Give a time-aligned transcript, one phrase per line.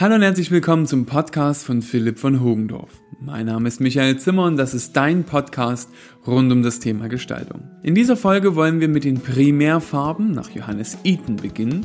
[0.00, 2.88] Hallo und herzlich willkommen zum Podcast von Philipp von Hogendorf.
[3.20, 5.90] Mein Name ist Michael Zimmer und das ist dein Podcast
[6.26, 7.68] rund um das Thema Gestaltung.
[7.82, 11.84] In dieser Folge wollen wir mit den Primärfarben nach Johannes Eaton beginnen.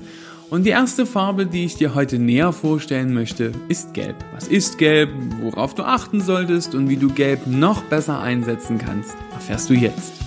[0.49, 4.15] Und die erste Farbe, die ich dir heute näher vorstellen möchte, ist Gelb.
[4.33, 5.09] Was ist Gelb,
[5.41, 10.24] worauf du achten solltest und wie du Gelb noch besser einsetzen kannst, erfährst du jetzt.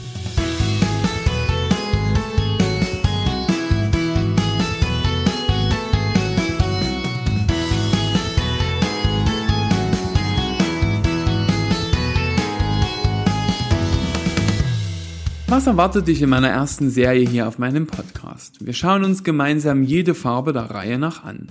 [15.51, 18.67] Was erwartet dich in meiner ersten Serie hier auf meinem Podcast?
[18.67, 21.49] Wir schauen uns gemeinsam jede Farbe der Reihe nach an.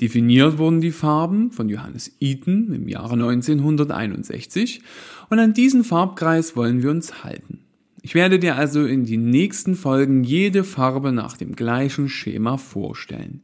[0.00, 4.80] Definiert wurden die Farben von Johannes Eaton im Jahre 1961
[5.28, 7.61] und an diesen Farbkreis wollen wir uns halten.
[8.04, 13.42] Ich werde dir also in die nächsten Folgen jede Farbe nach dem gleichen Schema vorstellen.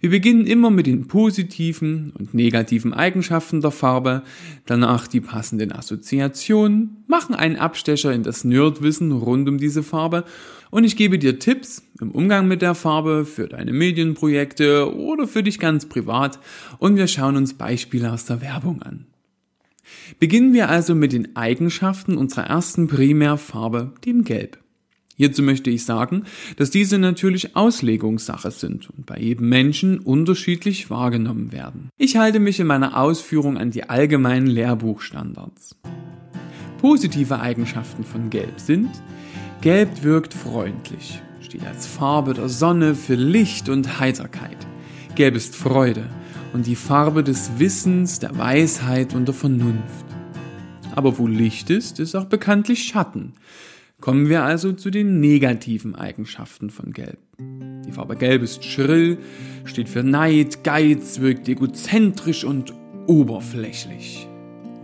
[0.00, 4.22] Wir beginnen immer mit den positiven und negativen Eigenschaften der Farbe,
[4.64, 10.24] danach die passenden Assoziationen, machen einen Abstecher in das Nerdwissen rund um diese Farbe
[10.70, 15.42] und ich gebe dir Tipps im Umgang mit der Farbe für deine Medienprojekte oder für
[15.42, 16.38] dich ganz privat
[16.78, 19.06] und wir schauen uns Beispiele aus der Werbung an.
[20.18, 24.58] Beginnen wir also mit den Eigenschaften unserer ersten Primärfarbe, dem Gelb.
[25.16, 26.24] Hierzu möchte ich sagen,
[26.56, 31.88] dass diese natürlich Auslegungssache sind und bei jedem Menschen unterschiedlich wahrgenommen werden.
[31.96, 35.76] Ich halte mich in meiner Ausführung an die allgemeinen Lehrbuchstandards.
[36.78, 38.90] Positive Eigenschaften von Gelb sind,
[39.62, 44.58] Gelb wirkt freundlich, steht als Farbe der Sonne für Licht und Heiterkeit.
[45.14, 46.04] Gelb ist Freude,
[46.56, 50.06] und die Farbe des Wissens, der Weisheit und der Vernunft.
[50.94, 53.34] Aber wo Licht ist, ist auch bekanntlich Schatten.
[54.00, 57.18] Kommen wir also zu den negativen Eigenschaften von Gelb.
[57.38, 59.18] Die Farbe Gelb ist schrill,
[59.66, 62.72] steht für Neid, Geiz, wirkt egozentrisch und
[63.06, 64.26] oberflächlich.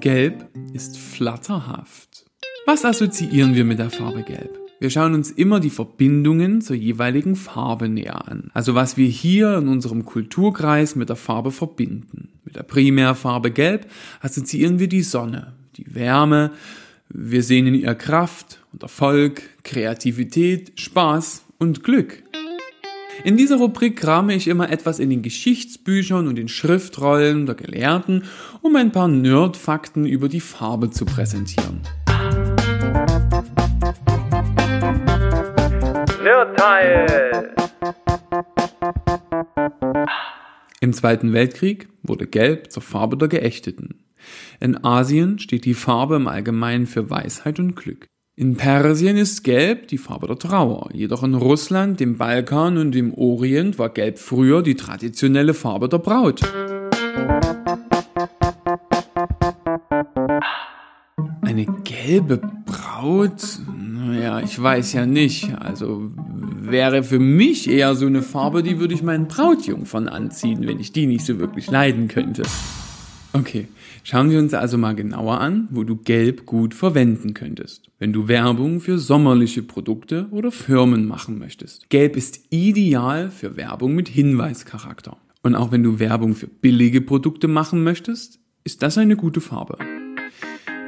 [0.01, 2.27] Gelb ist flatterhaft.
[2.67, 4.62] Was assoziieren wir mit der Farbe Gelb?
[4.83, 8.51] Wir schauen uns immer die Verbindungen zur jeweiligen Farbe näher an.
[8.53, 12.31] Also was wir hier in unserem Kulturkreis mit der Farbe verbinden.
[12.45, 13.87] Mit der Primärfarbe Gelb
[14.23, 16.51] assoziieren wir die Sonne, die Wärme,
[17.09, 22.25] wir sehen in ihr Kraft und Erfolg, Kreativität, Spaß und Glück.
[23.23, 28.25] In dieser Rubrik krame ich immer etwas in den Geschichtsbüchern und den Schriftrollen der Gelehrten,
[28.63, 31.83] um ein paar Nerdfakten über die Farbe zu präsentieren.
[36.33, 37.55] Nerdteil.
[40.81, 44.07] Im Zweiten Weltkrieg wurde Gelb zur Farbe der Geächteten.
[44.59, 48.07] In Asien steht die Farbe im Allgemeinen für Weisheit und Glück.
[48.35, 53.13] In Persien ist Gelb die Farbe der Trauer, jedoch in Russland, dem Balkan und dem
[53.13, 56.41] Orient war Gelb früher die traditionelle Farbe der Braut.
[61.43, 63.61] Eine gelbe Braut?
[64.13, 65.59] Naja, ich weiß ja nicht.
[65.59, 66.11] Also
[66.61, 70.93] wäre für mich eher so eine Farbe, die würde ich meinen Brautjungfern anziehen, wenn ich
[70.93, 72.43] die nicht so wirklich leiden könnte.
[73.33, 73.69] Okay,
[74.05, 78.29] schauen wir uns also mal genauer an, wo du Gelb gut verwenden könntest, wenn du
[78.29, 81.89] Werbung für sommerliche Produkte oder Firmen machen möchtest.
[81.89, 85.17] Gelb ist ideal für Werbung mit Hinweischarakter.
[85.43, 89.79] Und auch wenn du Werbung für billige Produkte machen möchtest, ist das eine gute Farbe.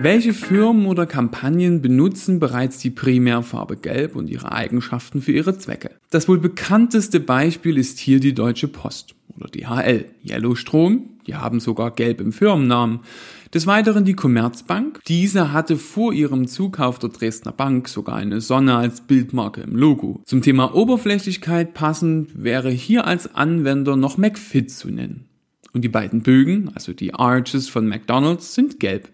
[0.01, 5.93] Welche Firmen oder Kampagnen benutzen bereits die Primärfarbe Gelb und ihre Eigenschaften für ihre Zwecke?
[6.11, 10.07] Das wohl bekannteste Beispiel ist hier die Deutsche Post oder DHL.
[10.29, 13.01] Yellowstrom, die haben sogar Gelb im Firmennamen.
[13.55, 15.01] Des Weiteren die Commerzbank.
[15.07, 20.21] Diese hatte vor ihrem Zukauf der Dresdner Bank sogar eine Sonne als Bildmarke im Logo.
[20.25, 25.29] Zum Thema Oberflächlichkeit passend wäre hier als Anwender noch McFit zu nennen.
[25.73, 29.09] Und die beiden Bögen, also die Arches von McDonald's, sind gelb.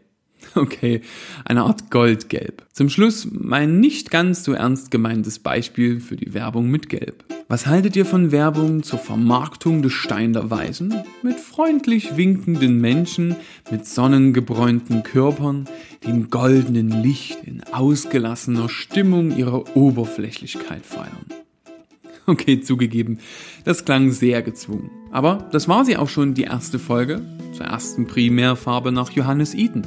[0.55, 1.03] Okay,
[1.45, 2.67] eine Art Goldgelb.
[2.73, 7.25] Zum Schluss mein nicht ganz so ernst gemeintes Beispiel für die Werbung mit Gelb.
[7.49, 10.95] Was haltet ihr von Werbung zur Vermarktung des Stein der Weisen?
[11.23, 13.37] Mit freundlich winkenden Menschen,
[13.71, 15.69] mit sonnengebräunten Körpern,
[16.04, 21.27] die im goldenen Licht in ausgelassener Stimmung ihrer Oberflächlichkeit feiern.
[22.27, 23.19] Okay, zugegeben,
[23.65, 24.91] das klang sehr gezwungen.
[25.10, 27.22] Aber das war sie auch schon, die erste Folge
[27.57, 29.84] zur ersten Primärfarbe nach Johannes Eaton.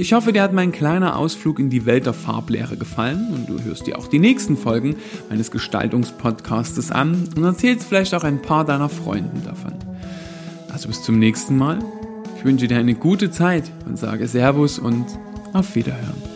[0.00, 3.62] Ich hoffe, dir hat mein kleiner Ausflug in die Welt der Farblehre gefallen und du
[3.62, 4.96] hörst dir auch die nächsten Folgen
[5.28, 9.74] meines Gestaltungspodcastes an und erzählst vielleicht auch ein paar deiner Freunden davon.
[10.72, 11.80] Also bis zum nächsten Mal.
[12.38, 15.04] Ich wünsche dir eine gute Zeit und sage Servus und
[15.52, 16.29] auf Wiederhören.